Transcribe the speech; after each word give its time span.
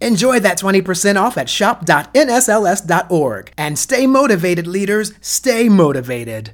Enjoy 0.00 0.40
that 0.40 0.58
20% 0.58 1.20
off 1.20 1.36
at 1.36 1.48
shop.nsls.org. 1.48 3.52
And 3.58 3.78
stay 3.78 4.06
motivated, 4.06 4.66
leaders. 4.66 5.12
Stay 5.20 5.68
motivated. 5.68 6.52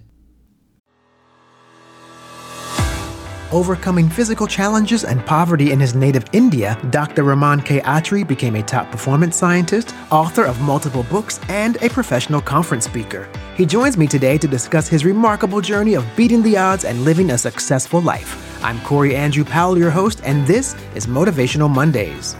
Overcoming 3.52 4.08
physical 4.08 4.46
challenges 4.46 5.04
and 5.04 5.24
poverty 5.26 5.72
in 5.72 5.78
his 5.78 5.94
native 5.94 6.24
India, 6.32 6.78
Dr. 6.88 7.24
Raman 7.24 7.60
K. 7.60 7.80
Attri 7.80 8.26
became 8.26 8.56
a 8.56 8.62
top 8.62 8.90
performance 8.90 9.36
scientist, 9.36 9.94
author 10.10 10.44
of 10.44 10.58
multiple 10.62 11.02
books, 11.10 11.38
and 11.50 11.76
a 11.82 11.90
professional 11.90 12.40
conference 12.40 12.86
speaker. 12.86 13.28
He 13.54 13.66
joins 13.66 13.98
me 13.98 14.06
today 14.06 14.38
to 14.38 14.48
discuss 14.48 14.88
his 14.88 15.04
remarkable 15.04 15.60
journey 15.60 15.92
of 15.92 16.06
beating 16.16 16.42
the 16.42 16.56
odds 16.56 16.86
and 16.86 17.04
living 17.04 17.32
a 17.32 17.36
successful 17.36 18.00
life. 18.00 18.64
I'm 18.64 18.80
Corey 18.80 19.14
Andrew 19.14 19.44
Powell, 19.44 19.76
your 19.76 19.90
host, 19.90 20.22
and 20.24 20.46
this 20.46 20.74
is 20.94 21.06
Motivational 21.06 21.68
Mondays. 21.68 22.34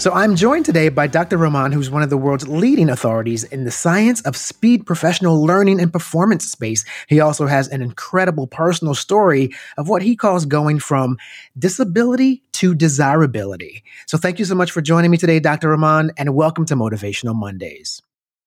So 0.00 0.10
I'm 0.14 0.34
joined 0.34 0.64
today 0.64 0.88
by 0.88 1.08
Dr. 1.08 1.36
Raman, 1.36 1.72
who's 1.72 1.90
one 1.90 2.02
of 2.02 2.08
the 2.08 2.16
world's 2.16 2.48
leading 2.48 2.88
authorities 2.88 3.44
in 3.44 3.64
the 3.64 3.70
science 3.70 4.22
of 4.22 4.34
speed 4.34 4.86
professional 4.86 5.44
learning 5.44 5.78
and 5.78 5.92
performance 5.92 6.50
space. 6.50 6.86
He 7.06 7.20
also 7.20 7.46
has 7.46 7.68
an 7.68 7.82
incredible 7.82 8.46
personal 8.46 8.94
story 8.94 9.50
of 9.76 9.90
what 9.90 10.00
he 10.00 10.16
calls 10.16 10.46
going 10.46 10.78
from 10.78 11.18
disability 11.58 12.42
to 12.52 12.74
desirability. 12.74 13.84
So 14.06 14.16
thank 14.16 14.38
you 14.38 14.46
so 14.46 14.54
much 14.54 14.70
for 14.70 14.80
joining 14.80 15.10
me 15.10 15.18
today, 15.18 15.38
Dr. 15.38 15.68
Raman, 15.68 16.12
and 16.16 16.34
welcome 16.34 16.64
to 16.64 16.76
Motivational 16.76 17.34
Mondays. 17.34 18.00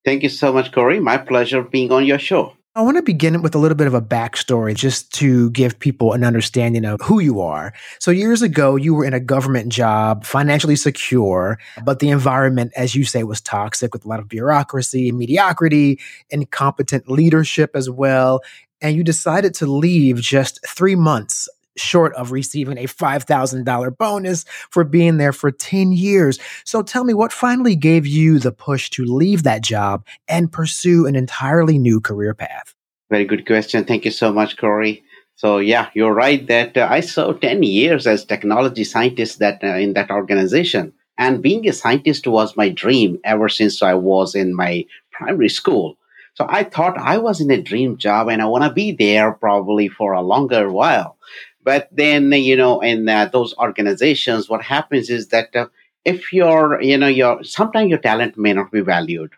Thank 0.03 0.23
you 0.23 0.29
so 0.29 0.53
much, 0.53 0.71
Corey. 0.71 0.99
My 0.99 1.17
pleasure 1.17 1.61
being 1.61 1.91
on 1.91 2.03
your 2.03 2.17
show. 2.17 2.57
I 2.75 2.81
want 2.81 2.97
to 2.97 3.03
begin 3.03 3.43
with 3.43 3.53
a 3.53 3.59
little 3.59 3.77
bit 3.77 3.85
of 3.85 3.93
a 3.93 4.01
backstory 4.01 4.73
just 4.73 5.13
to 5.13 5.51
give 5.51 5.77
people 5.77 6.13
an 6.13 6.23
understanding 6.23 6.85
of 6.85 6.99
who 7.01 7.19
you 7.19 7.39
are. 7.39 7.71
So, 7.99 8.09
years 8.09 8.41
ago, 8.41 8.75
you 8.75 8.95
were 8.95 9.05
in 9.05 9.13
a 9.13 9.19
government 9.19 9.71
job, 9.71 10.25
financially 10.25 10.75
secure, 10.75 11.59
but 11.85 11.99
the 11.99 12.09
environment, 12.09 12.71
as 12.75 12.95
you 12.95 13.05
say, 13.05 13.21
was 13.21 13.41
toxic 13.41 13.93
with 13.93 14.05
a 14.05 14.07
lot 14.07 14.19
of 14.19 14.27
bureaucracy, 14.27 15.11
mediocrity, 15.11 15.99
incompetent 16.31 17.07
leadership 17.07 17.75
as 17.75 17.91
well. 17.91 18.41
And 18.81 18.95
you 18.95 19.03
decided 19.03 19.53
to 19.55 19.67
leave 19.67 20.19
just 20.19 20.59
three 20.67 20.95
months 20.95 21.47
short 21.77 22.13
of 22.15 22.31
receiving 22.31 22.77
a 22.77 22.85
$5,000 22.85 23.97
bonus 23.97 24.45
for 24.69 24.83
being 24.83 25.17
there 25.17 25.33
for 25.33 25.51
10 25.51 25.91
years. 25.91 26.39
So 26.65 26.81
tell 26.81 27.03
me 27.03 27.13
what 27.13 27.33
finally 27.33 27.75
gave 27.75 28.05
you 28.05 28.39
the 28.39 28.51
push 28.51 28.89
to 28.91 29.05
leave 29.05 29.43
that 29.43 29.61
job 29.61 30.05
and 30.27 30.51
pursue 30.51 31.05
an 31.05 31.15
entirely 31.15 31.77
new 31.77 31.99
career 31.99 32.33
path? 32.33 32.73
Very 33.09 33.25
good 33.25 33.45
question. 33.45 33.85
Thank 33.85 34.05
you 34.05 34.11
so 34.11 34.31
much, 34.31 34.57
Corey. 34.57 35.03
So 35.35 35.57
yeah, 35.57 35.89
you're 35.93 36.13
right 36.13 36.45
that 36.47 36.77
uh, 36.77 36.87
I 36.89 36.99
served 37.01 37.41
10 37.41 37.63
years 37.63 38.07
as 38.07 38.23
technology 38.23 38.83
scientist 38.83 39.39
that 39.39 39.63
uh, 39.63 39.75
in 39.75 39.93
that 39.93 40.11
organization. 40.11 40.93
And 41.17 41.41
being 41.41 41.67
a 41.67 41.73
scientist 41.73 42.27
was 42.27 42.57
my 42.57 42.69
dream 42.69 43.19
ever 43.23 43.49
since 43.49 43.83
I 43.83 43.93
was 43.93 44.35
in 44.35 44.55
my 44.55 44.85
primary 45.11 45.49
school. 45.49 45.97
So 46.35 46.47
I 46.49 46.63
thought 46.63 46.97
I 46.97 47.19
was 47.19 47.39
in 47.39 47.51
a 47.51 47.61
dream 47.61 47.97
job 47.97 48.27
and 48.27 48.41
I 48.41 48.45
want 48.45 48.63
to 48.63 48.71
be 48.71 48.91
there 48.91 49.33
probably 49.33 49.87
for 49.87 50.13
a 50.13 50.21
longer 50.21 50.71
while. 50.71 51.17
But 51.63 51.87
then, 51.91 52.31
you 52.31 52.55
know, 52.55 52.81
in 52.81 53.07
uh, 53.07 53.29
those 53.31 53.55
organizations, 53.57 54.49
what 54.49 54.61
happens 54.61 55.09
is 55.09 55.29
that 55.29 55.55
uh, 55.55 55.67
if 56.05 56.33
you're, 56.33 56.81
you 56.81 56.97
know, 56.97 57.07
your 57.07 57.43
sometimes 57.43 57.89
your 57.89 57.99
talent 57.99 58.37
may 58.37 58.53
not 58.53 58.71
be 58.71 58.81
valued. 58.81 59.31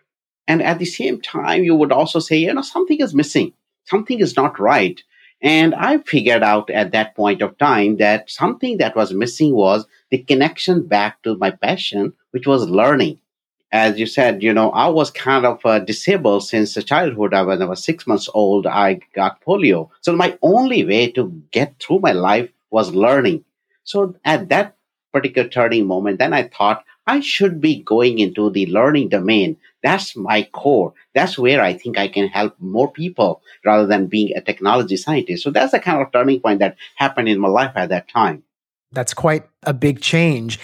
And 0.48 0.62
at 0.62 0.78
the 0.78 0.84
same 0.84 1.20
time, 1.20 1.64
you 1.64 1.74
would 1.74 1.92
also 1.92 2.20
say, 2.20 2.36
you 2.36 2.54
know, 2.54 2.62
something 2.62 3.00
is 3.00 3.14
missing, 3.14 3.52
something 3.84 4.20
is 4.20 4.36
not 4.36 4.58
right. 4.58 5.02
And 5.42 5.74
I 5.74 5.98
figured 5.98 6.42
out 6.42 6.70
at 6.70 6.92
that 6.92 7.14
point 7.14 7.42
of 7.42 7.58
time 7.58 7.98
that 7.98 8.30
something 8.30 8.78
that 8.78 8.96
was 8.96 9.12
missing 9.12 9.54
was 9.54 9.86
the 10.10 10.18
connection 10.18 10.86
back 10.86 11.22
to 11.22 11.36
my 11.36 11.50
passion, 11.50 12.14
which 12.30 12.46
was 12.46 12.68
learning 12.68 13.18
as 13.72 13.98
you 13.98 14.06
said, 14.06 14.42
you 14.42 14.52
know, 14.52 14.70
I 14.70 14.88
was 14.88 15.10
kind 15.10 15.44
of 15.44 15.60
uh, 15.64 15.80
disabled 15.80 16.44
since 16.44 16.74
childhood. 16.84 17.32
When 17.32 17.62
I 17.62 17.64
was 17.64 17.84
six 17.84 18.06
months 18.06 18.28
old, 18.32 18.66
I 18.66 19.00
got 19.14 19.42
polio. 19.42 19.90
So 20.00 20.14
my 20.14 20.38
only 20.42 20.84
way 20.84 21.10
to 21.12 21.42
get 21.50 21.74
through 21.80 22.00
my 22.00 22.12
life 22.12 22.50
was 22.70 22.94
learning. 22.94 23.44
So 23.84 24.14
at 24.24 24.48
that 24.50 24.76
particular 25.12 25.48
turning 25.48 25.86
moment, 25.86 26.18
then 26.18 26.32
I 26.32 26.44
thought 26.44 26.84
I 27.06 27.20
should 27.20 27.60
be 27.60 27.82
going 27.82 28.18
into 28.18 28.50
the 28.50 28.66
learning 28.66 29.10
domain. 29.10 29.56
That's 29.82 30.16
my 30.16 30.48
core. 30.52 30.92
That's 31.14 31.38
where 31.38 31.62
I 31.62 31.72
think 31.72 31.98
I 31.98 32.08
can 32.08 32.28
help 32.28 32.54
more 32.58 32.90
people 32.90 33.42
rather 33.64 33.86
than 33.86 34.06
being 34.06 34.36
a 34.36 34.40
technology 34.40 34.96
scientist. 34.96 35.44
So 35.44 35.50
that's 35.50 35.72
the 35.72 35.78
kind 35.78 36.02
of 36.02 36.12
turning 36.12 36.40
point 36.40 36.58
that 36.58 36.76
happened 36.96 37.28
in 37.28 37.38
my 37.38 37.48
life 37.48 37.72
at 37.76 37.90
that 37.90 38.08
time. 38.08 38.42
That's 38.92 39.14
quite 39.14 39.44
a 39.62 39.72
big 39.72 40.00
change. 40.00 40.58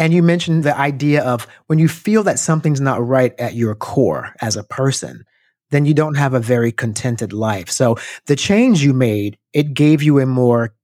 And 0.00 0.14
you 0.14 0.22
mentioned 0.22 0.64
the 0.64 0.76
idea 0.76 1.22
of 1.22 1.46
when 1.66 1.78
you 1.78 1.86
feel 1.86 2.22
that 2.22 2.38
something's 2.38 2.80
not 2.80 3.06
right 3.06 3.38
at 3.38 3.52
your 3.52 3.74
core 3.74 4.34
as 4.40 4.56
a 4.56 4.64
person, 4.64 5.26
then 5.72 5.84
you 5.84 5.92
don't 5.92 6.16
have 6.16 6.32
a 6.32 6.40
very 6.40 6.72
contented 6.72 7.34
life. 7.34 7.68
So 7.68 7.98
the 8.24 8.34
change 8.34 8.82
you 8.82 8.94
made, 8.94 9.36
it 9.52 9.74
gave 9.74 10.02
you 10.02 10.18
a 10.18 10.24
more 10.24 10.74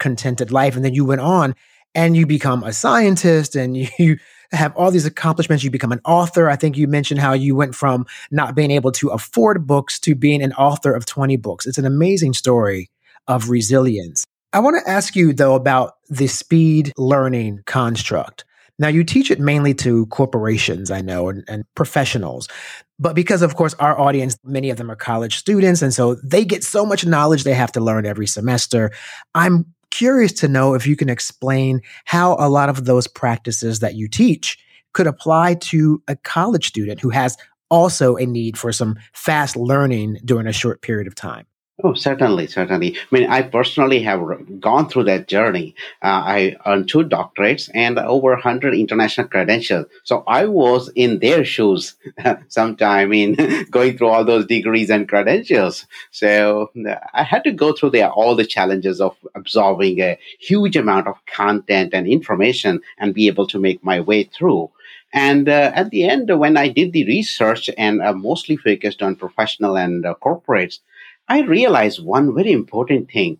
contented 0.00 0.50
life. 0.50 0.74
And 0.74 0.82
then 0.82 0.94
you 0.94 1.04
went 1.04 1.20
on 1.20 1.54
and 1.94 2.16
you 2.16 2.26
become 2.26 2.64
a 2.64 2.72
scientist 2.72 3.56
and 3.56 3.76
you 3.98 4.16
have 4.52 4.74
all 4.74 4.90
these 4.90 5.04
accomplishments. 5.04 5.62
You 5.62 5.70
become 5.70 5.92
an 5.92 6.00
author. 6.06 6.48
I 6.48 6.56
think 6.56 6.78
you 6.78 6.88
mentioned 6.88 7.20
how 7.20 7.34
you 7.34 7.54
went 7.54 7.74
from 7.74 8.06
not 8.30 8.54
being 8.54 8.70
able 8.70 8.92
to 8.92 9.10
afford 9.10 9.66
books 9.66 10.00
to 10.00 10.14
being 10.14 10.42
an 10.42 10.54
author 10.54 10.94
of 10.94 11.04
20 11.04 11.36
books. 11.36 11.66
It's 11.66 11.76
an 11.76 11.84
amazing 11.84 12.32
story 12.32 12.88
of 13.28 13.50
resilience. 13.50 14.24
I 14.54 14.60
want 14.60 14.82
to 14.82 14.90
ask 14.90 15.14
you 15.14 15.34
though 15.34 15.56
about 15.56 15.96
the 16.08 16.26
speed 16.26 16.94
learning 16.96 17.64
construct. 17.66 18.46
Now, 18.78 18.88
you 18.88 19.04
teach 19.04 19.30
it 19.30 19.38
mainly 19.38 19.74
to 19.74 20.06
corporations, 20.06 20.90
I 20.90 21.00
know, 21.00 21.28
and, 21.28 21.44
and, 21.46 21.64
professionals. 21.74 22.48
But 22.98 23.14
because, 23.14 23.42
of 23.42 23.54
course, 23.54 23.74
our 23.74 23.98
audience, 23.98 24.36
many 24.44 24.70
of 24.70 24.76
them 24.76 24.90
are 24.90 24.96
college 24.96 25.36
students. 25.36 25.82
And 25.82 25.92
so 25.92 26.16
they 26.16 26.44
get 26.44 26.64
so 26.64 26.86
much 26.86 27.04
knowledge 27.04 27.44
they 27.44 27.54
have 27.54 27.72
to 27.72 27.80
learn 27.80 28.06
every 28.06 28.26
semester. 28.26 28.90
I'm 29.34 29.66
curious 29.90 30.32
to 30.32 30.48
know 30.48 30.74
if 30.74 30.86
you 30.86 30.96
can 30.96 31.10
explain 31.10 31.80
how 32.06 32.36
a 32.38 32.48
lot 32.48 32.68
of 32.68 32.84
those 32.86 33.06
practices 33.06 33.80
that 33.80 33.94
you 33.94 34.08
teach 34.08 34.58
could 34.94 35.06
apply 35.06 35.54
to 35.54 36.02
a 36.08 36.16
college 36.16 36.68
student 36.68 37.00
who 37.00 37.10
has 37.10 37.36
also 37.70 38.16
a 38.16 38.26
need 38.26 38.58
for 38.58 38.72
some 38.72 38.98
fast 39.12 39.56
learning 39.56 40.18
during 40.24 40.46
a 40.46 40.52
short 40.52 40.82
period 40.82 41.06
of 41.06 41.14
time. 41.14 41.46
Oh, 41.84 41.94
certainly, 41.94 42.46
certainly. 42.46 42.96
I 42.96 43.00
mean, 43.10 43.28
I 43.28 43.42
personally 43.42 44.02
have 44.02 44.20
gone 44.60 44.88
through 44.88 45.04
that 45.04 45.26
journey. 45.26 45.74
Uh, 46.00 46.22
I 46.24 46.56
earned 46.64 46.88
two 46.88 47.02
doctorates 47.02 47.68
and 47.74 47.98
over 47.98 48.30
100 48.30 48.74
international 48.74 49.26
credentials. 49.26 49.86
So 50.04 50.22
I 50.28 50.46
was 50.46 50.90
in 50.94 51.18
their 51.18 51.44
shoes 51.44 51.96
sometime 52.48 53.12
in 53.12 53.66
going 53.70 53.98
through 53.98 54.08
all 54.08 54.24
those 54.24 54.46
degrees 54.46 54.90
and 54.90 55.08
credentials. 55.08 55.86
So 56.12 56.70
uh, 56.88 56.94
I 57.14 57.24
had 57.24 57.42
to 57.44 57.52
go 57.52 57.72
through 57.72 57.90
the, 57.90 58.08
all 58.08 58.36
the 58.36 58.46
challenges 58.46 59.00
of 59.00 59.16
absorbing 59.34 60.00
a 60.00 60.18
huge 60.38 60.76
amount 60.76 61.08
of 61.08 61.16
content 61.26 61.94
and 61.94 62.06
information 62.06 62.80
and 62.98 63.12
be 63.12 63.26
able 63.26 63.48
to 63.48 63.58
make 63.58 63.82
my 63.82 63.98
way 63.98 64.22
through. 64.24 64.70
And 65.12 65.48
uh, 65.48 65.72
at 65.74 65.90
the 65.90 66.08
end, 66.08 66.30
when 66.38 66.56
I 66.56 66.68
did 66.68 66.92
the 66.92 67.04
research 67.06 67.68
and 67.76 68.00
uh, 68.00 68.12
mostly 68.12 68.56
focused 68.56 69.02
on 69.02 69.16
professional 69.16 69.76
and 69.76 70.06
uh, 70.06 70.14
corporates, 70.22 70.78
I 71.32 71.40
realized 71.40 72.04
one 72.04 72.34
very 72.34 72.52
important 72.52 73.10
thing 73.10 73.38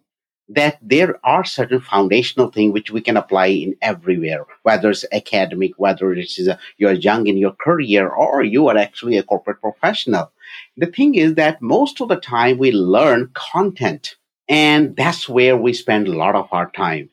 that 0.49 0.79
there 0.81 1.21
are 1.23 1.45
certain 1.45 1.83
foundational 1.83 2.51
things 2.51 2.73
which 2.73 2.91
we 2.91 3.03
can 3.03 3.19
apply 3.19 3.49
in 3.49 3.77
everywhere, 3.83 4.47
whether 4.63 4.89
it's 4.89 5.05
academic, 5.13 5.73
whether 5.77 6.11
it 6.15 6.39
is 6.39 6.49
a, 6.49 6.59
you're 6.79 6.93
young 6.93 7.27
in 7.27 7.37
your 7.37 7.53
career, 7.53 8.09
or 8.09 8.43
you 8.43 8.69
are 8.69 8.79
actually 8.79 9.19
a 9.19 9.23
corporate 9.23 9.61
professional. 9.61 10.33
The 10.79 10.87
thing 10.87 11.17
is 11.17 11.35
that 11.35 11.61
most 11.61 12.01
of 12.01 12.09
the 12.09 12.17
time 12.17 12.57
we 12.57 12.73
learn 12.73 13.31
content, 13.35 14.17
and 14.49 14.97
that's 14.97 15.29
where 15.29 15.59
we 15.59 15.75
spend 15.75 16.09
a 16.09 16.17
lot 16.17 16.35
of 16.35 16.49
our 16.51 16.71
time. 16.71 17.11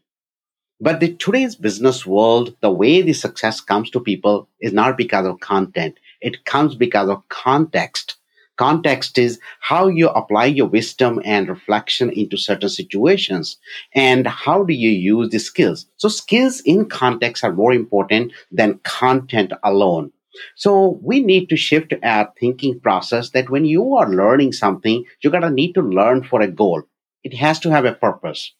But 0.80 1.02
the 1.02 1.14
today's 1.14 1.58
business 1.58 2.06
world, 2.06 2.56
the 2.62 2.72
way 2.72 3.02
the 3.02 3.12
success 3.12 3.60
comes 3.60 3.90
to 3.90 4.00
people 4.00 4.48
is 4.62 4.72
not 4.72 4.96
because 4.96 5.26
of 5.26 5.42
content. 5.42 6.00
It 6.22 6.46
comes 6.46 6.76
because 6.76 7.10
of 7.10 7.28
context 7.28 8.16
Context 8.60 9.18
is 9.18 9.40
how 9.62 9.88
you 9.88 10.10
apply 10.10 10.48
your 10.48 10.68
wisdom 10.68 11.22
and 11.24 11.48
reflection 11.48 12.10
into 12.10 12.36
certain 12.36 12.68
situations 12.68 13.56
and 13.96 14.28
how 14.28 14.66
do 14.66 14.74
you 14.74 14.90
use 14.90 15.30
the 15.30 15.40
skills. 15.40 15.86
So 15.96 16.10
skills 16.10 16.60
in 16.66 16.90
context 16.90 17.46
are 17.46 17.54
more 17.54 17.72
important 17.72 18.34
than 18.52 18.82
content 18.84 19.54
alone. 19.64 20.12
So 20.58 21.00
we 21.02 21.22
need 21.22 21.48
to 21.48 21.56
shift 21.56 21.94
our 22.04 22.34
thinking 22.38 22.82
process 22.82 23.30
that 23.30 23.50
when 23.50 23.64
you 23.64 23.96
are 23.96 24.10
learning 24.10 24.52
something, 24.52 25.06
you're 25.22 25.32
going 25.32 25.44
to 25.44 25.50
need 25.50 25.72
to 25.76 25.82
learn 25.82 26.26
for 26.26 26.42
a 26.42 26.52
goal. 26.52 26.84
It 27.24 27.34
has 27.36 27.62
to 27.62 27.72
have 27.72 27.86
a 27.86 27.94
purpose. 27.94 28.54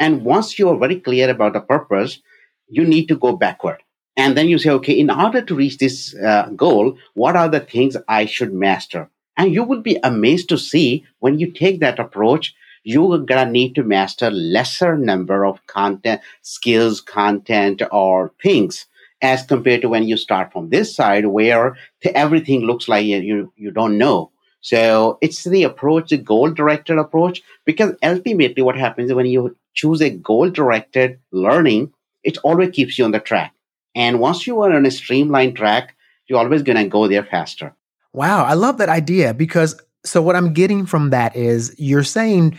And 0.00 0.24
once 0.24 0.58
you 0.58 0.70
are 0.70 0.76
very 0.76 0.98
clear 0.98 1.30
about 1.30 1.52
the 1.52 1.60
purpose, 1.60 2.20
you 2.66 2.84
need 2.84 3.06
to 3.06 3.16
go 3.16 3.36
backward. 3.36 3.80
And 4.16 4.36
then 4.36 4.48
you 4.48 4.58
say, 4.58 4.70
okay, 4.70 4.98
in 4.98 5.08
order 5.08 5.40
to 5.40 5.54
reach 5.54 5.78
this 5.78 6.16
uh, 6.16 6.48
goal, 6.56 6.98
what 7.14 7.36
are 7.36 7.48
the 7.48 7.60
things 7.60 7.96
I 8.08 8.26
should 8.26 8.52
master? 8.52 9.08
And 9.36 9.52
you 9.52 9.64
will 9.64 9.82
be 9.82 9.98
amazed 10.02 10.48
to 10.48 10.58
see 10.58 11.04
when 11.18 11.38
you 11.38 11.50
take 11.50 11.80
that 11.80 11.98
approach, 11.98 12.54
you're 12.84 13.18
gonna 13.18 13.50
need 13.50 13.74
to 13.74 13.82
master 13.82 14.30
lesser 14.30 14.96
number 14.96 15.44
of 15.44 15.66
content, 15.66 16.20
skills, 16.42 17.00
content, 17.00 17.82
or 17.92 18.32
things 18.42 18.86
as 19.22 19.44
compared 19.44 19.82
to 19.82 19.88
when 19.88 20.04
you 20.04 20.16
start 20.16 20.52
from 20.52 20.68
this 20.68 20.94
side 20.94 21.26
where 21.26 21.76
everything 22.14 22.60
looks 22.62 22.88
like 22.88 23.04
you, 23.06 23.52
you 23.56 23.70
don't 23.70 23.98
know. 23.98 24.30
So 24.60 25.18
it's 25.20 25.44
the 25.44 25.62
approach, 25.62 26.10
the 26.10 26.16
goal 26.16 26.50
directed 26.50 26.98
approach, 26.98 27.42
because 27.64 27.94
ultimately 28.02 28.62
what 28.62 28.76
happens 28.76 29.12
when 29.12 29.26
you 29.26 29.56
choose 29.74 30.00
a 30.02 30.10
goal 30.10 30.50
directed 30.50 31.18
learning, 31.30 31.92
it 32.24 32.38
always 32.38 32.70
keeps 32.70 32.98
you 32.98 33.04
on 33.04 33.12
the 33.12 33.20
track. 33.20 33.52
And 33.94 34.18
once 34.20 34.46
you 34.46 34.60
are 34.62 34.72
on 34.72 34.86
a 34.86 34.90
streamlined 34.90 35.56
track, 35.56 35.96
you're 36.26 36.38
always 36.38 36.62
going 36.62 36.76
to 36.76 36.88
go 36.88 37.06
there 37.06 37.24
faster. 37.24 37.74
Wow, 38.16 38.46
I 38.46 38.54
love 38.54 38.78
that 38.78 38.88
idea 38.88 39.34
because 39.34 39.78
so 40.02 40.22
what 40.22 40.36
I'm 40.36 40.54
getting 40.54 40.86
from 40.86 41.10
that 41.10 41.36
is 41.36 41.74
you're 41.76 42.02
saying 42.02 42.58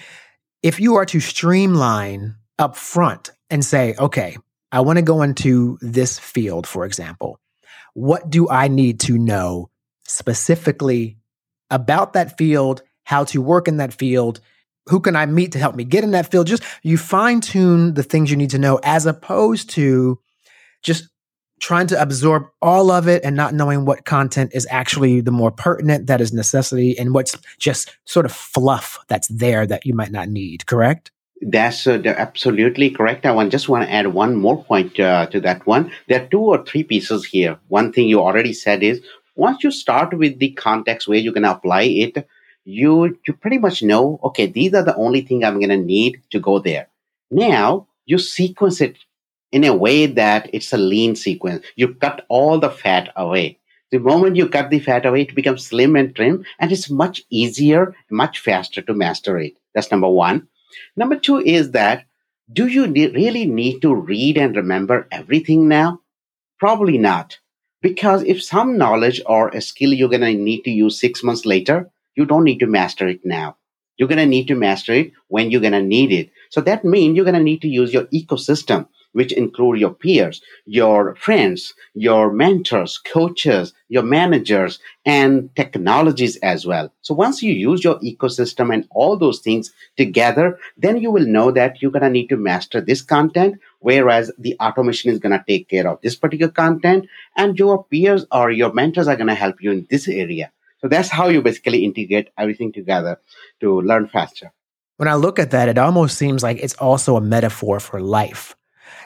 if 0.61 0.79
you 0.79 0.97
are 0.97 1.05
to 1.07 1.19
streamline 1.19 2.35
up 2.59 2.77
front 2.77 3.31
and 3.49 3.65
say, 3.65 3.95
okay, 3.97 4.37
I 4.71 4.81
want 4.81 4.97
to 4.97 5.01
go 5.01 5.23
into 5.23 5.79
this 5.81 6.19
field, 6.19 6.67
for 6.67 6.85
example, 6.85 7.39
what 7.95 8.29
do 8.29 8.47
I 8.47 8.67
need 8.67 8.99
to 9.01 9.17
know 9.17 9.71
specifically 10.05 11.17
about 11.71 12.13
that 12.13 12.37
field, 12.37 12.83
how 13.05 13.23
to 13.23 13.41
work 13.41 13.67
in 13.67 13.77
that 13.77 13.95
field? 13.95 14.39
Who 14.89 14.99
can 14.99 15.15
I 15.15 15.25
meet 15.25 15.53
to 15.53 15.59
help 15.59 15.73
me 15.73 15.85
get 15.85 16.03
in 16.03 16.11
that 16.11 16.29
field? 16.29 16.45
Just 16.45 16.61
you 16.83 16.99
fine 16.99 17.41
tune 17.41 17.95
the 17.95 18.03
things 18.03 18.29
you 18.29 18.37
need 18.37 18.51
to 18.51 18.59
know 18.59 18.79
as 18.83 19.07
opposed 19.07 19.71
to 19.71 20.19
just 20.83 21.09
trying 21.59 21.87
to 21.87 22.01
absorb 22.01 22.47
all 22.61 22.91
of 22.91 23.07
it 23.07 23.23
and 23.23 23.35
not 23.35 23.53
knowing 23.53 23.85
what 23.85 24.05
content 24.05 24.51
is 24.53 24.67
actually 24.69 25.21
the 25.21 25.31
more 25.31 25.51
pertinent 25.51 26.07
that 26.07 26.21
is 26.21 26.31
necessity 26.31 26.97
and 26.97 27.13
what's 27.13 27.35
just 27.57 27.95
sort 28.05 28.25
of 28.25 28.31
fluff 28.31 28.99
that's 29.07 29.27
there 29.29 29.65
that 29.65 29.85
you 29.85 29.93
might 29.93 30.11
not 30.11 30.29
need 30.29 30.65
correct 30.65 31.11
that's 31.41 31.85
uh, 31.85 32.01
absolutely 32.05 32.89
correct. 32.89 33.25
I 33.25 33.31
want, 33.31 33.51
just 33.51 33.69
want 33.69 33.83
to 33.85 33.93
add 33.93 34.07
one 34.07 34.35
more 34.35 34.63
point 34.63 34.99
uh, 34.99 35.27
to 35.27 35.39
that 35.41 35.65
one. 35.67 35.91
There 36.07 36.23
are 36.23 36.27
two 36.27 36.39
or 36.39 36.63
three 36.63 36.83
pieces 36.83 37.25
here. 37.25 37.59
One 37.67 37.93
thing 37.93 38.07
you 38.07 38.19
already 38.19 38.53
said 38.53 38.81
is 38.81 39.01
once 39.35 39.63
you 39.63 39.71
start 39.71 40.17
with 40.17 40.39
the 40.39 40.51
context 40.51 41.07
where 41.07 41.19
you're 41.19 41.33
going 41.33 41.43
to 41.43 41.51
apply 41.51 41.83
it, 41.83 42.27
you 42.65 43.17
you 43.25 43.33
pretty 43.33 43.59
much 43.59 43.81
know. 43.81 44.19
Okay, 44.23 44.47
these 44.47 44.73
are 44.73 44.83
the 44.83 44.95
only 44.95 45.21
thing 45.21 45.43
I'm 45.43 45.59
going 45.59 45.69
to 45.69 45.77
need 45.77 46.21
to 46.31 46.39
go 46.39 46.59
there. 46.59 46.89
Now 47.31 47.87
you 48.05 48.17
sequence 48.17 48.81
it 48.81 48.97
in 49.51 49.63
a 49.63 49.75
way 49.75 50.05
that 50.05 50.49
it's 50.53 50.73
a 50.73 50.77
lean 50.77 51.15
sequence. 51.15 51.65
You 51.75 51.93
cut 51.95 52.25
all 52.29 52.59
the 52.59 52.69
fat 52.69 53.11
away. 53.15 53.59
The 53.91 53.99
moment 53.99 54.35
you 54.35 54.49
cut 54.49 54.69
the 54.69 54.79
fat 54.79 55.05
away, 55.05 55.21
it 55.21 55.35
becomes 55.35 55.65
slim 55.65 55.95
and 55.95 56.13
trim, 56.13 56.43
and 56.59 56.71
it's 56.71 56.89
much 56.89 57.23
easier, 57.29 57.95
much 58.11 58.39
faster 58.39 58.81
to 58.81 58.93
master 58.93 59.37
it. 59.39 59.53
That's 59.73 59.91
number 59.91 60.09
one. 60.09 60.47
Number 60.97 61.15
two 61.15 61.37
is 61.39 61.71
that 61.71 62.05
do 62.51 62.67
you 62.67 62.87
ne- 62.87 63.11
really 63.11 63.45
need 63.45 63.81
to 63.81 63.93
read 63.93 64.37
and 64.37 64.55
remember 64.55 65.07
everything 65.11 65.67
now? 65.67 66.01
Probably 66.59 66.97
not. 66.97 67.39
Because 67.81 68.23
if 68.23 68.43
some 68.43 68.77
knowledge 68.77 69.21
or 69.25 69.49
a 69.49 69.61
skill 69.61 69.93
you're 69.93 70.09
going 70.09 70.21
to 70.21 70.33
need 70.33 70.63
to 70.63 70.71
use 70.71 70.99
six 70.99 71.23
months 71.23 71.45
later, 71.45 71.89
you 72.15 72.25
don't 72.25 72.43
need 72.43 72.59
to 72.59 72.67
master 72.67 73.07
it 73.07 73.21
now. 73.23 73.57
You're 73.97 74.09
going 74.09 74.19
to 74.19 74.25
need 74.25 74.47
to 74.47 74.55
master 74.55 74.93
it 74.93 75.11
when 75.27 75.51
you're 75.51 75.61
going 75.61 75.73
to 75.73 75.81
need 75.81 76.11
it. 76.11 76.31
So 76.49 76.61
that 76.61 76.83
means 76.83 77.15
you're 77.15 77.25
going 77.25 77.35
to 77.35 77.43
need 77.43 77.61
to 77.61 77.67
use 77.67 77.93
your 77.93 78.05
ecosystem 78.05 78.87
which 79.13 79.31
include 79.31 79.79
your 79.79 79.93
peers, 79.93 80.41
your 80.65 81.15
friends, 81.15 81.73
your 81.93 82.31
mentors, 82.31 82.97
coaches, 82.97 83.73
your 83.89 84.03
managers, 84.03 84.79
and 85.05 85.49
technologies 85.55 86.35
as 86.37 86.65
well. 86.65 86.93
So 87.01 87.13
once 87.13 87.41
you 87.41 87.53
use 87.53 87.83
your 87.83 87.99
ecosystem 87.99 88.73
and 88.73 88.87
all 88.91 89.17
those 89.17 89.39
things 89.39 89.73
together, 89.95 90.59
then 90.77 90.97
you 90.97 91.09
will 91.09 91.25
know 91.25 91.51
that 91.51 91.81
you're 91.81 91.91
going 91.91 92.03
to 92.03 92.09
need 92.09 92.27
to 92.27 92.37
master 92.37 92.81
this 92.81 93.01
content, 93.01 93.59
whereas 93.79 94.31
the 94.37 94.55
automation 94.59 95.09
is 95.11 95.19
going 95.19 95.37
to 95.37 95.43
take 95.47 95.69
care 95.69 95.87
of 95.87 96.01
this 96.01 96.15
particular 96.15 96.51
content, 96.51 97.07
and 97.35 97.57
your 97.57 97.85
peers 97.85 98.25
or 98.31 98.51
your 98.51 98.73
mentors 98.73 99.07
are 99.07 99.15
going 99.15 99.27
to 99.27 99.35
help 99.35 99.61
you 99.61 99.71
in 99.71 99.87
this 99.89 100.07
area. 100.07 100.51
So 100.79 100.87
that's 100.87 101.09
how 101.09 101.29
you 101.29 101.41
basically 101.41 101.83
integrate 101.85 102.29
everything 102.37 102.71
together 102.71 103.19
to 103.61 103.81
learn 103.81 104.09
faster. 104.09 104.51
When 104.97 105.07
I 105.07 105.15
look 105.15 105.39
at 105.39 105.51
that, 105.51 105.69
it 105.69 105.77
almost 105.77 106.17
seems 106.17 106.43
like 106.43 106.57
it's 106.57 106.75
also 106.75 107.15
a 107.15 107.21
metaphor 107.21 107.79
for 107.79 107.99
life 107.99 108.56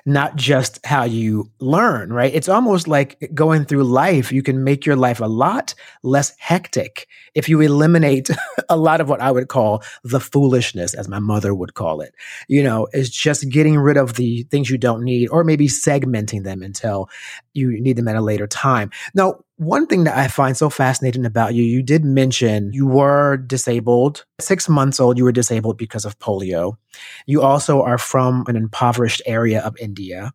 not 0.06 0.36
just 0.36 0.83
how 0.86 1.04
you 1.04 1.51
learn, 1.60 2.12
right? 2.12 2.33
It's 2.33 2.50
almost 2.50 2.88
like 2.88 3.31
going 3.33 3.66
through 3.66 3.83
life. 3.83 4.31
You 4.31 4.44
can 4.44 4.63
make 4.63 4.86
your 4.86 4.95
life 4.95 5.19
a 5.19 5.25
lot 5.25 5.74
less 6.04 6.36
hectic 6.38 7.07
if 7.36 7.48
you 7.48 7.62
eliminate 7.62 8.30
a 8.69 8.78
lot 8.78 9.01
of 9.01 9.10
what 9.10 9.22
I 9.22 9.31
would 9.31 9.48
call 9.48 9.83
the 10.04 10.19
foolishness, 10.19 10.94
as 10.94 11.07
my 11.07 11.19
mother 11.19 11.54
would 11.54 11.74
call 11.74 12.01
it. 12.01 12.13
You 12.48 12.63
know, 12.63 12.88
it's 12.92 13.10
just 13.10 13.50
getting 13.50 13.78
rid 13.78 13.98
of 13.98 14.16
the 14.16 14.44
things 14.44 14.69
you 14.69 14.78
don't 14.78 15.04
need 15.04 15.30
or 15.30 15.44
maybe 15.44 15.68
segmenting 15.68 16.44
them 16.44 16.62
until 16.62 17.10
you 17.54 17.80
need 17.81 17.95
them 17.98 18.07
at 18.07 18.16
a 18.16 18.22
later 18.22 18.48
time. 18.48 18.92
Now, 19.13 19.39
one 19.62 19.86
thing 19.86 20.06
that 20.06 20.18
I 20.18 20.28
find 20.28 20.58
so 20.58 20.72
fascinating 20.72 21.24
about 21.24 21.54
you, 21.54 21.62
you 21.62 21.84
did 21.84 22.04
mention 22.04 22.74
you 22.74 22.88
were 22.88 23.38
disabled, 23.38 24.25
six 24.40 24.68
months 24.68 25.00
old, 25.00 25.19
you 25.19 25.24
were 25.24 25.31
disabled 25.31 25.78
because 25.78 26.04
of 26.04 26.18
polio. 26.18 26.78
You 27.28 27.44
also 27.44 27.84
are 27.84 28.00
from 28.00 28.44
an 28.48 28.56
impoverished 28.56 29.22
area 29.28 29.62
of 29.62 29.78
India. 29.78 30.34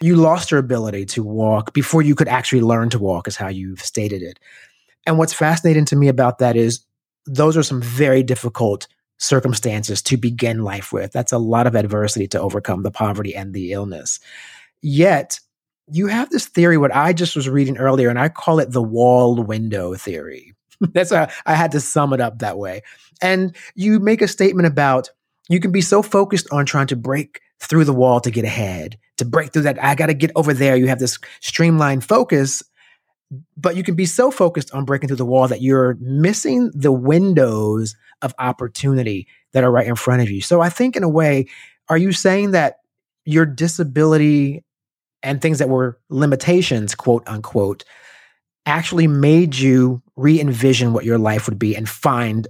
You 0.00 0.16
lost 0.16 0.50
your 0.50 0.60
ability 0.60 1.04
to 1.06 1.22
walk 1.22 1.74
before 1.74 2.00
you 2.00 2.14
could 2.14 2.26
actually 2.26 2.62
learn 2.62 2.88
to 2.88 2.98
walk, 2.98 3.28
is 3.28 3.36
how 3.36 3.48
you've 3.48 3.82
stated 3.82 4.22
it. 4.22 4.38
And 5.06 5.18
what's 5.18 5.34
fascinating 5.34 5.84
to 5.84 5.96
me 5.96 6.08
about 6.08 6.38
that 6.38 6.56
is 6.56 6.86
those 7.26 7.54
are 7.54 7.62
some 7.62 7.82
very 7.82 8.22
difficult 8.22 8.88
circumstances 9.18 10.00
to 10.00 10.16
begin 10.16 10.64
life 10.64 10.90
with. 10.90 11.12
That's 11.12 11.32
a 11.32 11.38
lot 11.38 11.66
of 11.66 11.74
adversity 11.74 12.26
to 12.28 12.40
overcome 12.40 12.82
the 12.82 12.90
poverty 12.90 13.36
and 13.36 13.52
the 13.52 13.72
illness. 13.72 14.20
Yet, 14.80 15.38
you 15.90 16.06
have 16.06 16.30
this 16.30 16.46
theory, 16.46 16.78
what 16.78 16.94
I 16.94 17.12
just 17.12 17.36
was 17.36 17.48
reading 17.48 17.78
earlier, 17.78 18.08
and 18.08 18.18
I 18.18 18.28
call 18.28 18.60
it 18.60 18.72
the 18.72 18.82
wall 18.82 19.42
window 19.42 19.94
theory. 19.94 20.54
That's 20.80 21.12
how 21.12 21.28
I 21.46 21.54
had 21.54 21.72
to 21.72 21.80
sum 21.80 22.12
it 22.12 22.20
up 22.20 22.38
that 22.38 22.58
way. 22.58 22.82
And 23.20 23.56
you 23.74 23.98
make 23.98 24.22
a 24.22 24.28
statement 24.28 24.66
about 24.66 25.10
you 25.48 25.60
can 25.60 25.72
be 25.72 25.80
so 25.80 26.02
focused 26.02 26.46
on 26.52 26.66
trying 26.66 26.86
to 26.88 26.96
break 26.96 27.40
through 27.60 27.84
the 27.84 27.92
wall 27.92 28.20
to 28.20 28.30
get 28.30 28.44
ahead, 28.44 28.98
to 29.16 29.24
break 29.24 29.52
through 29.52 29.62
that. 29.62 29.82
I 29.82 29.94
got 29.94 30.06
to 30.06 30.14
get 30.14 30.30
over 30.36 30.52
there. 30.52 30.76
You 30.76 30.86
have 30.88 31.00
this 31.00 31.18
streamlined 31.40 32.04
focus, 32.04 32.62
but 33.56 33.76
you 33.76 33.82
can 33.82 33.94
be 33.94 34.06
so 34.06 34.30
focused 34.30 34.72
on 34.72 34.84
breaking 34.84 35.08
through 35.08 35.16
the 35.16 35.24
wall 35.24 35.48
that 35.48 35.62
you're 35.62 35.96
missing 36.00 36.70
the 36.74 36.92
windows 36.92 37.96
of 38.22 38.34
opportunity 38.38 39.26
that 39.52 39.64
are 39.64 39.70
right 39.70 39.86
in 39.86 39.96
front 39.96 40.22
of 40.22 40.30
you. 40.30 40.40
So 40.40 40.60
I 40.60 40.68
think, 40.68 40.96
in 40.96 41.02
a 41.02 41.08
way, 41.08 41.46
are 41.88 41.98
you 41.98 42.12
saying 42.12 42.52
that 42.52 42.78
your 43.24 43.46
disability 43.46 44.64
and 45.22 45.40
things 45.40 45.58
that 45.58 45.68
were 45.68 45.98
limitations, 46.08 46.94
quote 46.94 47.22
unquote, 47.26 47.84
actually 48.66 49.06
made 49.06 49.56
you 49.56 50.02
re 50.16 50.40
envision 50.40 50.92
what 50.92 51.04
your 51.04 51.18
life 51.18 51.48
would 51.48 51.58
be 51.58 51.74
and 51.74 51.88
find 51.88 52.48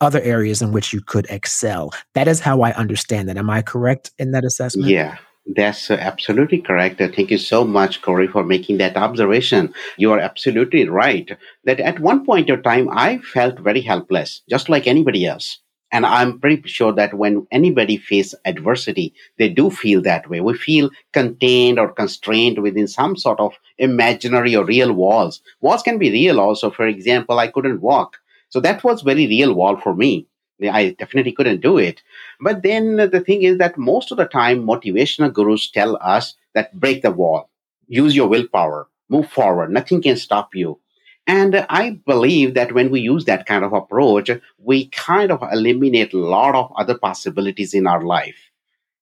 other 0.00 0.20
areas 0.20 0.60
in 0.60 0.72
which 0.72 0.92
you 0.92 1.00
could 1.00 1.26
excel. 1.30 1.92
That 2.14 2.28
is 2.28 2.40
how 2.40 2.62
I 2.62 2.72
understand 2.72 3.28
that. 3.28 3.36
Am 3.36 3.48
I 3.50 3.62
correct 3.62 4.10
in 4.18 4.32
that 4.32 4.44
assessment? 4.44 4.88
Yeah. 4.88 5.16
That's 5.46 5.90
uh, 5.90 5.94
absolutely 5.94 6.62
correct. 6.62 7.00
Uh, 7.00 7.08
thank 7.14 7.30
you 7.30 7.36
so 7.36 7.64
much, 7.64 8.00
Corey, 8.00 8.26
for 8.26 8.42
making 8.42 8.78
that 8.78 8.96
observation. 8.96 9.74
You 9.98 10.10
are 10.12 10.18
absolutely 10.18 10.88
right 10.88 11.30
that 11.64 11.80
at 11.80 12.00
one 12.00 12.24
point 12.24 12.48
of 12.48 12.62
time, 12.62 12.88
I 12.90 13.18
felt 13.18 13.58
very 13.58 13.82
helpless, 13.82 14.40
just 14.48 14.70
like 14.70 14.86
anybody 14.86 15.26
else. 15.26 15.58
And 15.94 16.04
I'm 16.04 16.40
pretty 16.40 16.68
sure 16.68 16.92
that 16.92 17.14
when 17.14 17.46
anybody 17.52 17.96
face 17.96 18.34
adversity, 18.44 19.14
they 19.38 19.48
do 19.48 19.70
feel 19.70 20.02
that 20.02 20.28
way. 20.28 20.40
We 20.40 20.54
feel 20.58 20.90
contained 21.12 21.78
or 21.78 21.92
constrained 21.92 22.58
within 22.58 22.88
some 22.88 23.16
sort 23.16 23.40
of 23.40 23.54
imaginary 23.78 24.56
or 24.56 24.64
real 24.64 24.92
walls. 24.92 25.40
Walls 25.60 25.82
can 25.82 25.98
be 25.98 26.10
real 26.10 26.40
also. 26.40 26.70
For 26.70 26.86
example, 26.86 27.38
I 27.38 27.48
couldn't 27.48 27.80
walk. 27.80 28.16
So 28.50 28.60
that 28.60 28.84
was 28.84 29.02
very 29.02 29.26
real 29.28 29.54
wall 29.54 29.76
for 29.80 29.94
me. 29.94 30.26
I 30.62 30.96
definitely 30.98 31.32
couldn't 31.32 31.60
do 31.62 31.78
it. 31.78 32.02
But 32.40 32.62
then 32.64 32.96
the 32.96 33.20
thing 33.20 33.42
is 33.44 33.58
that 33.58 33.78
most 33.78 34.10
of 34.10 34.18
the 34.18 34.26
time, 34.26 34.66
motivational 34.66 35.32
gurus 35.32 35.70
tell 35.70 35.96
us 36.02 36.34
that 36.54 36.78
break 36.78 37.02
the 37.02 37.12
wall, 37.12 37.50
use 37.86 38.16
your 38.16 38.28
willpower, 38.28 38.88
move 39.08 39.30
forward. 39.30 39.70
Nothing 39.70 40.02
can 40.02 40.16
stop 40.16 40.54
you. 40.56 40.80
And 41.26 41.66
I 41.70 42.00
believe 42.06 42.54
that 42.54 42.72
when 42.72 42.90
we 42.90 43.00
use 43.00 43.24
that 43.24 43.46
kind 43.46 43.64
of 43.64 43.72
approach, 43.72 44.30
we 44.58 44.86
kind 44.88 45.30
of 45.30 45.42
eliminate 45.50 46.12
a 46.12 46.18
lot 46.18 46.54
of 46.54 46.72
other 46.76 46.98
possibilities 46.98 47.72
in 47.72 47.86
our 47.86 48.02
life. 48.02 48.50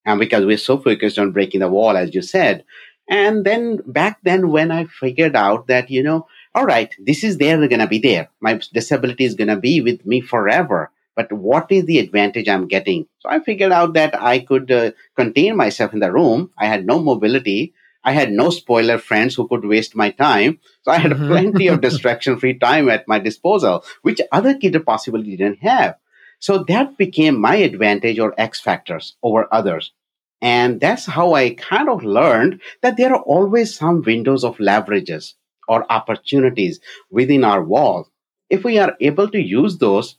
And 0.05 0.21
because 0.21 0.45
we're 0.45 0.59
so 0.59 0.79
focused 0.79 1.19
on 1.19 1.33
breaking 1.33 1.61
the 1.61 1.69
wall, 1.69 1.97
as 1.97 2.15
you 2.15 2.23
said. 2.23 2.65
And 3.09 3.45
then 3.45 3.81
back 3.87 4.19
then, 4.23 4.51
when 4.51 4.71
I 4.71 4.85
figured 4.85 5.35
out 5.35 5.67
that, 5.67 5.91
you 5.91 6.03
know, 6.03 6.27
all 6.55 6.65
right, 6.65 6.95
this 6.99 7.25
is 7.25 7.39
there, 7.39 7.59
we're 7.59 7.69
going 7.69 7.81
to 7.81 7.87
be 7.87 7.99
there. 7.99 8.29
My 8.41 8.61
disability 8.73 9.25
is 9.25 9.35
going 9.35 9.49
to 9.49 9.57
be 9.57 9.81
with 9.81 10.07
me 10.07 10.21
forever. 10.21 10.91
But 11.15 11.33
what 11.33 11.71
is 11.71 11.85
the 11.85 11.99
advantage 11.99 12.49
I'm 12.49 12.69
getting? 12.69 13.07
So 13.19 13.29
I 13.29 13.41
figured 13.41 13.73
out 13.73 13.95
that 13.95 14.21
I 14.21 14.39
could 14.39 14.71
uh, 14.71 14.93
contain 15.17 15.57
myself 15.57 15.93
in 15.93 16.01
the 16.01 16.13
room. 16.13 16.51
I 16.57 16.67
had 16.67 16.87
no 16.87 17.01
mobility. 17.01 17.75
I 18.05 18.13
had 18.13 18.33
no 18.33 18.51
spoiler 18.51 18.99
friends 18.99 19.35
who 19.35 19.47
could 19.49 19.65
waste 19.65 19.95
my 19.95 20.11
time. 20.11 20.59
So 20.83 20.91
I 20.93 20.99
had 20.99 21.13
mm-hmm. 21.13 21.29
plenty 21.29 21.67
of 21.69 21.81
distraction 21.87 22.39
free 22.39 22.59
time 22.59 22.89
at 22.89 23.07
my 23.07 23.19
disposal, 23.19 23.85
which 24.03 24.21
other 24.33 24.55
kids 24.55 24.77
possibly 24.85 25.37
didn't 25.37 25.63
have. 25.63 25.97
So 26.39 26.65
that 26.65 26.99
became 26.99 27.41
my 27.41 27.57
advantage 27.57 28.19
or 28.19 28.35
X 28.37 28.61
factors 28.61 29.17
over 29.23 29.47
others. 29.53 29.93
And 30.41 30.81
that's 30.81 31.07
how 31.07 31.35
I 31.35 31.51
kind 31.51 31.89
of 31.89 32.03
learned 32.03 32.61
that 32.81 32.97
there 32.97 33.15
are 33.15 33.23
always 33.23 33.77
some 33.77 34.03
windows 34.03 34.43
of 34.43 34.57
leverages 34.57 35.35
or 35.69 35.91
opportunities 35.91 36.81
within 37.11 37.45
our 37.45 37.63
wall. 37.63 38.09
If 38.51 38.65
we 38.65 38.79
are 38.79 38.97
able 39.01 39.29
to 39.31 39.41
use 39.41 39.79
those, 39.79 40.17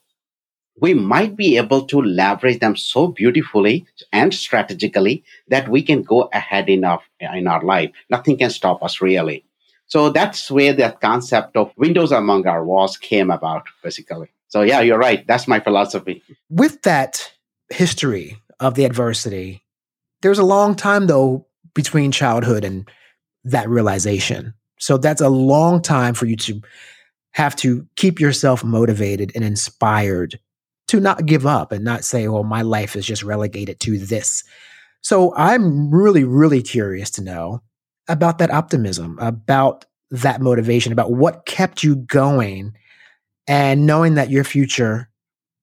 we 0.80 0.94
might 0.94 1.36
be 1.36 1.58
able 1.58 1.86
to 1.86 2.01
leverage 2.01 2.60
them 2.60 2.75
so 2.75 3.08
beautifully 3.08 3.86
and 4.12 4.34
strategically 4.34 5.24
that 5.48 5.70
we 5.70 5.82
can 5.82 6.01
go 6.01 6.30
ahead 6.34 6.70
in 6.70 6.84
our, 6.84 7.00
in 7.20 7.48
our 7.48 7.63
life. 7.63 7.92
Nothing 8.10 8.38
can 8.38 8.50
stop 8.50 8.84
us 8.84 9.01
really. 9.01 9.46
So 9.88 10.10
that's 10.10 10.50
where 10.50 10.74
that 10.74 11.01
concept 11.01 11.56
of 11.56 11.72
windows 11.77 12.12
among 12.12 12.48
our 12.48 12.65
walls 12.65 12.98
came 12.98 13.30
about, 13.30 13.68
basically. 13.84 14.30
So 14.48 14.62
yeah, 14.62 14.82
you're 14.82 14.98
right. 14.98 15.25
That's 15.27 15.48
my 15.48 15.60
philosophy. 15.60 16.24
With 16.50 16.82
that 16.84 17.32
history 17.70 18.38
of 18.60 18.75
the 18.75 18.86
adversity, 18.86 19.63
there's 20.22 20.39
a 20.39 20.44
long 20.44 20.75
time 20.75 21.08
though 21.08 21.46
between 21.75 22.12
childhood 22.12 22.63
and 22.63 22.89
that 23.44 23.70
realization. 23.70 24.53
So 24.80 24.98
that's 24.98 25.22
a 25.22 25.30
long 25.30 25.82
time 25.82 26.13
for 26.13 26.25
you 26.25 26.36
to 26.38 26.62
have 27.32 27.56
to 27.58 27.88
keep 27.96 28.20
yourself 28.20 28.63
motivated 28.63 29.32
and 29.36 29.44
inspired 29.44 30.39
to 30.88 31.00
not 31.00 31.25
give 31.25 31.46
up 31.46 31.72
and 31.72 31.84
not 31.84 32.04
say, 32.04 32.28
well, 32.28 32.44
my 32.44 32.62
life 32.62 32.96
is 32.96 33.06
just 33.06 33.24
relegated 33.24 33.80
to 33.82 33.98
this. 33.98 34.44
So 35.02 35.34
I'm 35.36 35.92
really, 35.92 36.24
really 36.24 36.62
curious 36.62 37.10
to 37.12 37.24
know 37.24 37.62
about 38.08 38.38
that 38.38 38.52
optimism, 38.52 39.18
about 39.20 39.86
that 40.12 40.42
motivation, 40.42 40.94
about 40.94 41.12
what 41.12 41.46
kept 41.46 41.84
you 41.84 41.96
going 41.96 42.74
and 43.48 43.86
knowing 43.86 44.16
that 44.16 44.30
your 44.30 44.44
future 44.44 45.10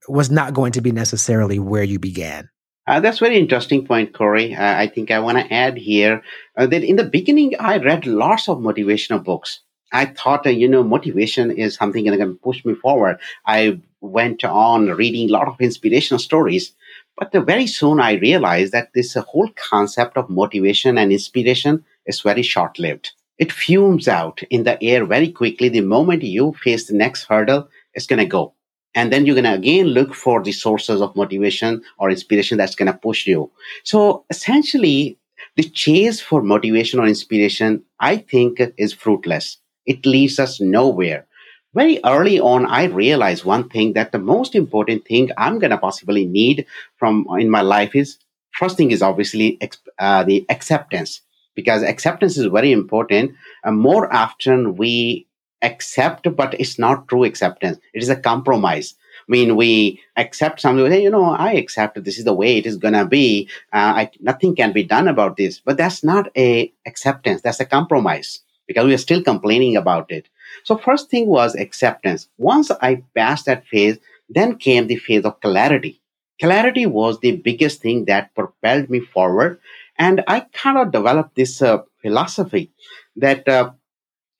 was 0.09 0.31
not 0.31 0.55
going 0.55 0.73
to 0.73 0.81
be 0.81 0.93
necessarily 0.93 1.59
where 1.59 1.85
you 1.85 1.99
began. 1.99 2.49
Uh, 2.87 2.99
that's 2.99 3.21
very 3.21 3.39
interesting 3.39 3.87
point, 3.87 4.13
Corey. 4.13 4.55
Uh, 4.55 4.77
I 4.77 4.89
think 4.89 5.11
I 5.11 5.21
want 5.21 5.39
to 5.39 5.53
add 5.53 5.77
here 5.77 6.23
uh, 6.57 6.67
that 6.67 6.83
in 6.83 6.97
the 6.97 7.05
beginning, 7.05 7.55
I 7.61 7.77
read 7.77 8.07
lots 8.07 8.49
of 8.49 8.59
motivational 8.59 9.23
books. 9.23 9.61
I 9.93 10.07
thought, 10.07 10.47
uh, 10.47 10.51
you 10.51 10.69
know, 10.69 10.83
motivation 10.83 11.51
is 11.51 11.75
something 11.75 12.05
that 12.05 12.17
can 12.17 12.37
push 12.39 12.65
me 12.65 12.75
forward. 12.75 13.19
I 13.47 13.81
went 14.01 14.45
on 14.45 14.89
reading 14.89 15.29
a 15.29 15.33
lot 15.33 15.49
of 15.49 15.61
inspirational 15.61 16.19
stories. 16.19 16.73
But 17.19 17.33
very 17.45 17.67
soon 17.67 18.01
I 18.01 18.15
realized 18.15 18.73
that 18.73 18.93
this 18.95 19.15
whole 19.15 19.51
concept 19.57 20.17
of 20.17 20.31
motivation 20.31 20.97
and 20.99 21.13
inspiration 21.13 21.85
is 22.07 22.23
very 22.23 22.43
short 22.43 22.79
lived. 22.79 23.13
It 23.39 23.53
fumes 23.53 24.09
out 24.09 24.43
in 24.51 24.65
the 24.65 24.83
air 24.83 25.05
very 25.07 25.31
quickly. 25.31 25.69
The 25.69 25.81
moment 25.81 26.23
you 26.23 26.55
face 26.63 26.87
the 26.87 26.95
next 26.95 27.25
hurdle, 27.25 27.69
it's 27.95 28.07
going 28.07 28.19
to 28.19 28.27
go. 28.27 28.55
And 28.95 29.13
then 29.13 29.25
you're 29.25 29.37
going 29.37 29.45
to 29.45 29.55
again 29.55 29.87
look 29.87 30.15
for 30.15 30.43
the 30.43 30.53
sources 30.53 31.01
of 31.01 31.15
motivation 31.15 31.83
or 31.99 32.11
inspiration 32.11 32.59
that's 32.59 32.75
going 32.75 32.93
to 32.93 32.99
push 32.99 33.27
you. 33.27 33.51
So 33.85 34.25
essentially, 34.31 35.19
the 35.57 35.63
chase 35.63 36.21
for 36.21 36.43
motivation 36.43 37.01
or 37.01 37.07
inspiration, 37.07 37.85
I 37.99 38.17
think, 38.19 38.61
is 38.77 38.93
fruitless. 38.93 39.59
It 39.87 40.05
leads 40.05 40.39
us 40.39 40.61
nowhere 40.61 41.27
very 41.75 42.01
early 42.05 42.41
on, 42.41 42.67
I 42.67 42.85
realized 42.85 43.45
one 43.45 43.69
thing 43.69 43.93
that 43.93 44.13
the 44.13 44.19
most 44.19 44.55
important 44.55 45.05
thing 45.07 45.31
I'm 45.37 45.59
going 45.59 45.71
to 45.71 45.79
possibly 45.79 46.27
need 46.27 46.67
from 46.97 47.27
in 47.39 47.51
my 47.51 47.61
life 47.63 47.95
is 47.95 48.19
first 48.53 48.77
thing 48.77 48.91
is 48.91 49.03
obviously 49.03 49.59
uh, 49.99 50.25
the 50.25 50.45
acceptance 50.49 51.23
because 51.55 51.83
acceptance 51.83 52.37
is 52.37 52.47
very 52.47 52.73
important. 52.73 53.33
More 53.67 54.13
often 54.13 54.77
we 54.77 55.27
accept, 55.63 56.35
but 56.37 56.55
it's 56.59 56.79
not 56.79 57.07
true 57.09 57.25
acceptance. 57.25 57.79
It 57.95 58.03
is 58.03 58.09
a 58.09 58.17
compromise. 58.17 58.95
I 59.29 59.31
mean, 59.31 59.55
we 59.55 60.01
accept 60.17 60.61
something. 60.61 60.91
Hey, 60.91 61.03
you 61.03 61.11
know, 61.11 61.31
I 61.31 61.53
accept 61.53 62.03
this 62.03 62.19
is 62.19 62.25
the 62.25 62.35
way 62.35 62.57
it 62.57 62.67
is 62.67 62.79
gonna 62.79 63.07
be. 63.07 63.49
Uh, 63.73 63.93
I, 64.01 64.11
nothing 64.21 64.57
can 64.57 64.73
be 64.73 64.83
done 64.83 65.07
about 65.07 65.37
this. 65.37 65.61
But 65.61 65.77
that's 65.77 66.03
not 66.03 66.31
a 66.37 66.73
acceptance. 66.87 67.43
That's 67.43 67.61
a 67.61 67.65
compromise 67.67 68.41
because 68.67 68.87
we 68.87 68.95
are 68.95 68.99
still 68.99 69.23
complaining 69.23 69.77
about 69.77 70.11
it. 70.11 70.29
So 70.65 70.77
first 70.77 71.11
thing 71.11 71.27
was 71.27 71.55
acceptance. 71.55 72.29
Once 72.39 72.71
I 72.71 73.03
passed 73.17 73.47
that 73.47 73.67
phase, 73.67 73.99
then 74.29 74.57
came 74.57 74.87
the 74.87 74.97
phase 74.97 75.25
of 75.25 75.41
clarity. 75.41 76.01
Clarity 76.41 76.87
was 76.87 77.19
the 77.21 77.37
biggest 77.37 77.83
thing 77.83 78.07
that 78.07 78.35
propelled 78.35 78.89
me 78.89 79.01
forward. 79.01 79.61
And 79.99 80.23
I 80.27 80.41
kind 80.53 80.79
of 80.79 80.93
developed 80.93 81.35
this 81.37 81.61
uh, 81.61 81.83
philosophy 82.01 82.73
that 83.17 83.47
uh, 83.47 83.73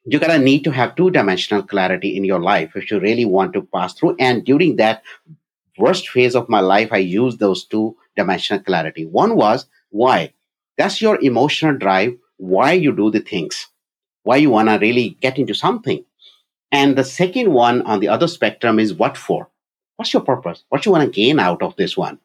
you're 0.05 0.21
going 0.21 0.39
to 0.39 0.45
need 0.45 0.65
to 0.65 0.71
have 0.71 0.97
two 0.97 1.11
dimensional 1.11 1.63
clarity 1.63 2.17
in 2.17 2.25
your 2.25 2.41
life 2.41 2.73
if 2.75 2.91
you 2.91 3.01
really 3.01 3.27
want 3.27 3.53
to 3.53 3.63
pass 3.63 3.95
through. 3.95 4.17
And 4.19 4.45
during 4.45 4.77
that 4.77 5.03
worst 5.79 6.09
phase 6.09 6.35
of 6.35 6.49
my 6.49 6.61
life, 6.61 6.89
I 6.93 6.99
used 6.99 7.39
those 7.39 7.65
two 7.67 7.97
dimensional 8.17 8.63
clarity. 8.63 9.05
One 9.07 9.37
was 9.37 9.67
why. 9.91 10.33
That's 10.79 11.03
your 11.03 11.21
emotional 11.21 11.77
drive, 11.77 12.15
why 12.39 12.73
you 12.73 12.93
do 12.93 13.11
the 13.11 13.21
things 13.21 13.67
why 14.23 14.37
you 14.37 14.51
want 14.51 14.69
to 14.69 14.79
really 14.79 15.17
get 15.21 15.39
into 15.39 15.55
something. 15.55 16.05
And 16.73 16.97
the 16.97 17.05
second 17.05 17.53
one 17.53 17.83
on 17.83 18.01
the 18.01 18.09
other 18.09 18.29
spectrum 18.29 18.79
is 18.79 18.95
what 18.95 19.17
for? 19.17 19.49
What's 19.97 20.13
your 20.13 20.23
purpose? 20.23 20.65
What 20.69 20.87
you 20.87 20.93
want 20.93 21.05
to 21.05 21.11
gain 21.11 21.41
out 21.41 21.63
of 21.63 21.77
this 21.77 21.97
one? 21.97 22.19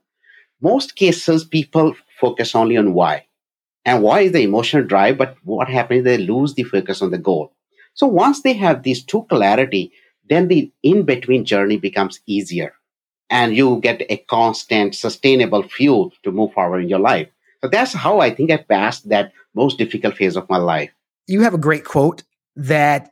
Most 0.61 0.95
cases, 0.95 1.43
people 1.43 1.95
focus 2.19 2.55
only 2.55 2.77
on 2.77 2.93
why. 2.93 3.25
And 3.83 4.01
why 4.01 4.21
is 4.21 4.31
the 4.31 4.41
emotional 4.41 4.83
drive, 4.83 5.17
but 5.17 5.35
what 5.43 5.67
happens, 5.67 6.03
they 6.03 6.17
lose 6.17 6.53
the 6.53 6.63
focus 6.63 7.01
on 7.01 7.11
the 7.11 7.17
goal. 7.17 7.53
So 7.93 8.07
once 8.07 8.41
they 8.41 8.53
have 8.53 8.83
these 8.83 9.03
two 9.03 9.23
clarity, 9.23 9.91
then 10.27 10.47
the 10.47 10.71
in-between 10.83 11.45
journey 11.45 11.77
becomes 11.77 12.19
easier. 12.25 12.73
And 13.29 13.55
you 13.55 13.79
get 13.81 14.03
a 14.09 14.17
constant, 14.17 14.95
sustainable 14.95 15.63
fuel 15.63 16.13
to 16.23 16.31
move 16.31 16.53
forward 16.53 16.81
in 16.81 16.89
your 16.89 16.99
life. 16.99 17.27
So 17.61 17.69
that's 17.69 17.93
how 17.93 18.19
I 18.19 18.33
think 18.33 18.51
I 18.51 18.57
passed 18.57 19.09
that 19.09 19.33
most 19.53 19.77
difficult 19.77 20.15
phase 20.15 20.35
of 20.35 20.49
my 20.49 20.57
life 20.57 20.91
you 21.27 21.41
have 21.41 21.53
a 21.53 21.59
great 21.59 21.85
quote 21.85 22.23
that 22.55 23.11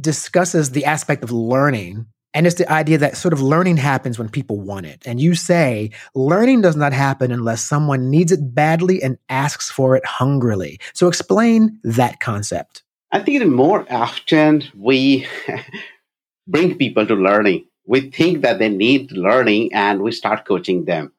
discusses 0.00 0.70
the 0.70 0.84
aspect 0.84 1.22
of 1.22 1.30
learning. 1.32 2.06
And 2.32 2.46
it's 2.46 2.56
the 2.56 2.70
idea 2.70 2.98
that 2.98 3.16
sort 3.16 3.32
of 3.32 3.40
learning 3.40 3.76
happens 3.76 4.18
when 4.18 4.28
people 4.28 4.60
want 4.60 4.86
it. 4.86 5.02
And 5.06 5.20
you 5.20 5.34
say 5.34 5.92
learning 6.14 6.62
does 6.62 6.74
not 6.74 6.92
happen 6.92 7.30
unless 7.30 7.64
someone 7.64 8.10
needs 8.10 8.32
it 8.32 8.54
badly 8.54 9.02
and 9.02 9.18
asks 9.28 9.70
for 9.70 9.96
it 9.96 10.04
hungrily. 10.04 10.80
So 10.94 11.06
explain 11.06 11.78
that 11.84 12.18
concept. 12.18 12.82
I 13.12 13.20
think 13.20 13.38
that 13.38 13.48
more 13.48 13.86
often 13.88 14.64
we 14.76 15.26
bring 16.48 16.76
people 16.76 17.06
to 17.06 17.14
learning. 17.14 17.66
We 17.86 18.10
think 18.10 18.42
that 18.42 18.58
they 18.58 18.68
need 18.68 19.12
learning 19.12 19.72
and 19.72 20.02
we 20.02 20.10
start 20.10 20.44
coaching 20.44 20.86
them. 20.86 21.12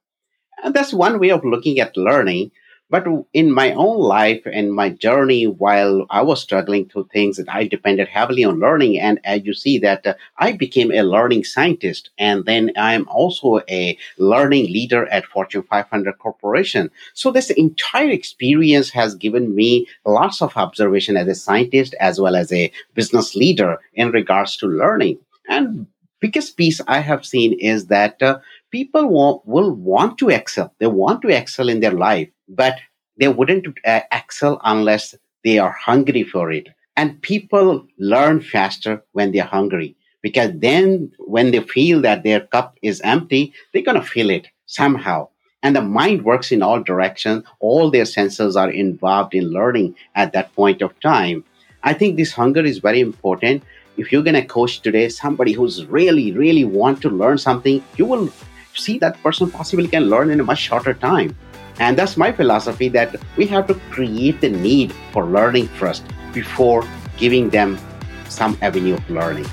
And 0.64 0.74
that's 0.74 0.94
one 0.94 1.20
way 1.20 1.30
of 1.30 1.46
looking 1.46 1.80
at 1.80 1.96
learning. 1.96 2.52
But 2.90 3.08
in 3.34 3.52
my 3.52 3.74
own 3.74 4.00
life 4.00 4.44
and 4.46 4.72
my 4.72 4.90
journey, 4.90 5.48
while 5.48 6.06
I 6.12 6.22
was 6.22 6.42
struggling 6.42 6.88
through 6.88 7.10
things, 7.12 7.38
that 7.38 7.50
I 7.50 7.66
depended 7.68 8.08
heavily 8.08 8.44
on 8.44 8.60
learning. 8.60 9.00
And 9.00 9.20
as 9.24 9.44
you 9.44 9.54
see, 9.54 9.80
that 9.80 10.06
uh, 10.06 10.14
I 10.38 10.52
became 10.52 10.92
a 10.92 11.02
learning 11.02 11.46
scientist, 11.46 12.12
and 12.20 12.46
then 12.46 12.72
I'm 12.78 13.08
also 13.08 13.62
a 13.70 13.98
learning 14.20 14.66
leader 14.66 15.08
at 15.08 15.26
Fortune 15.26 15.64
500 15.64 16.20
Corporation. 16.20 16.92
So 17.16 17.32
this 17.32 17.50
entire 17.50 18.12
experience 18.12 18.92
has 18.92 19.16
given 19.16 19.56
me 19.56 19.88
lots 20.06 20.42
of 20.44 20.56
observation 20.56 21.18
as 21.18 21.28
a 21.28 21.36
scientist 21.36 21.96
as 22.00 22.22
well 22.22 22.36
as 22.36 22.54
a 22.54 22.72
business 22.94 23.36
leader 23.36 23.80
in 23.96 24.12
regards 24.12 24.58
to 24.58 24.68
learning. 24.68 25.18
And 25.48 25.88
biggest 26.26 26.58
piece 26.58 26.80
I 26.88 27.00
have 27.00 27.26
seen 27.26 27.54
is 27.74 27.88
that 27.88 28.22
uh, 28.22 28.40
people 28.72 29.08
will, 29.08 29.44
will 29.46 29.72
want 29.72 30.18
to 30.20 30.30
excel. 30.30 30.74
They 30.80 30.88
want 30.88 31.22
to 31.24 31.30
excel 31.30 31.70
in 31.70 31.80
their 31.82 31.98
life 32.08 32.30
but 32.48 32.78
they 33.18 33.28
wouldn't 33.28 33.68
uh, 33.86 34.02
excel 34.12 34.60
unless 34.64 35.16
they 35.44 35.60
are 35.60 35.72
hungry 35.72 36.24
for 36.24 36.52
it. 36.52 36.68
And 36.98 37.22
people 37.22 37.88
learn 37.98 38.42
faster 38.42 39.04
when 39.12 39.32
they're 39.32 39.44
hungry 39.44 39.96
because 40.22 40.52
then 40.56 41.12
when 41.20 41.52
they 41.52 41.60
feel 41.60 42.02
that 42.02 42.24
their 42.24 42.42
cup 42.42 42.78
is 42.82 43.02
empty, 43.02 43.54
they're 43.74 43.84
going 43.84 44.00
to 44.00 44.08
fill 44.08 44.30
it 44.30 44.48
somehow. 44.66 45.30
And 45.62 45.76
the 45.76 45.82
mind 45.82 46.24
works 46.24 46.52
in 46.52 46.62
all 46.62 46.82
directions. 46.82 47.44
All 47.60 47.90
their 47.90 48.06
senses 48.06 48.56
are 48.56 48.70
involved 48.70 49.34
in 49.34 49.50
learning 49.50 49.96
at 50.14 50.34
that 50.34 50.54
point 50.56 50.82
of 50.82 51.00
time. 51.00 51.44
I 51.84 51.94
think 51.94 52.18
this 52.18 52.34
hunger 52.34 52.62
is 52.62 52.80
very 52.80 53.00
important. 53.00 53.64
If 53.98 54.12
you're 54.12 54.24
going 54.24 54.36
to 54.36 54.46
coach 54.46 54.82
today 54.82 55.10
somebody 55.10 55.54
who's 55.54 55.86
really, 55.86 56.32
really 56.34 56.66
want 56.66 57.02
to 57.02 57.10
learn 57.10 57.38
something, 57.38 57.84
you 57.98 58.06
will 58.06 58.30
see 58.74 58.98
that 59.00 59.22
person 59.24 59.50
possibly 59.50 59.88
can 59.88 60.10
learn 60.10 60.30
in 60.30 60.40
a 60.40 60.44
much 60.44 60.60
shorter 60.60 60.94
time. 60.94 61.36
And 61.80 61.98
that's 61.98 62.18
my 62.18 62.32
philosophy 62.32 62.88
that 62.90 63.16
we 63.38 63.46
have 63.48 63.68
to 63.68 63.76
create 63.92 64.42
the 64.42 64.50
need 64.50 64.94
for 65.12 65.26
learning 65.26 65.68
first 65.68 66.04
before 66.34 66.88
giving 67.18 67.50
them 67.50 67.78
some 68.30 68.58
avenue 68.62 68.96
of 68.96 69.10
learning. 69.10 69.46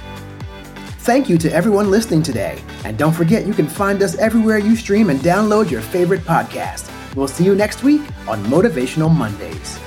Thank 1.02 1.28
you 1.28 1.36
to 1.38 1.52
everyone 1.52 1.90
listening 1.90 2.22
today. 2.22 2.62
And 2.84 2.96
don't 2.96 3.12
forget, 3.12 3.46
you 3.46 3.54
can 3.54 3.66
find 3.66 4.02
us 4.02 4.16
everywhere 4.18 4.58
you 4.58 4.76
stream 4.76 5.10
and 5.10 5.18
download 5.20 5.70
your 5.70 5.80
favorite 5.80 6.20
podcast. 6.20 6.90
We'll 7.16 7.28
see 7.28 7.44
you 7.44 7.54
next 7.54 7.82
week 7.82 8.02
on 8.28 8.44
Motivational 8.44 9.14
Mondays. 9.14 9.78